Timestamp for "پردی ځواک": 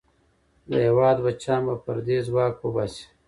1.85-2.53